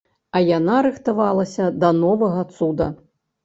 [0.37, 2.93] А яна рыхтавалася да новага цуда.